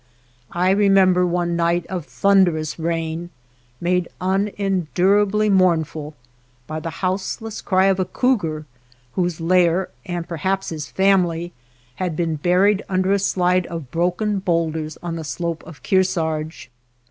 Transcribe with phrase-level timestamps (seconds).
[0.55, 3.29] I remember one night of thunderous rain
[3.79, 6.15] made unendurably mournful
[6.65, 8.65] by the house less cry of a cougar
[9.13, 11.53] whose lair, and perhaps his family,
[11.97, 16.71] had been buried under a slide of broken boulders on the slope of Kearsarge.